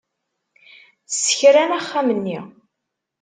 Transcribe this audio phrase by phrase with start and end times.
[1.13, 2.39] Ssekran axxam-nni.